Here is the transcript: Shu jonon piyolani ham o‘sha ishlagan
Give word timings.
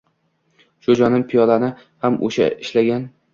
Shu 0.87 0.95
jonon 0.99 1.25
piyolani 1.33 1.69
ham 2.07 2.19
o‘sha 2.31 2.49
ishlagan 2.67 3.07